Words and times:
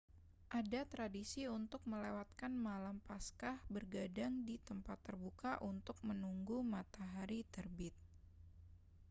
ada 0.59 0.81
tradisi 0.93 1.41
untuk 1.59 1.81
melewatkan 1.91 2.53
malam 2.67 2.97
paskah 3.07 3.57
bergadang 3.75 4.33
di 4.49 4.55
tempat 4.67 4.97
terbuka 5.05 5.51
untuk 5.71 5.97
menunggu 6.09 6.57
matahari 6.73 7.39
terbit 7.55 7.93